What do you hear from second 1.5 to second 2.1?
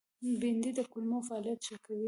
ښه کوي